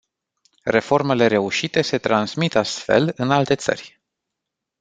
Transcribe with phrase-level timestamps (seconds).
[0.63, 4.01] Reformele reușite se transmit astfel în alte țări.